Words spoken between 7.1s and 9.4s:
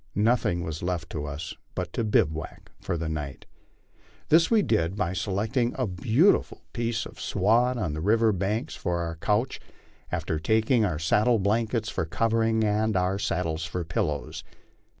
sward on the river bank for our